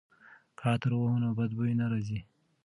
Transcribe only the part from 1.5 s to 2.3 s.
بوی نه راځي.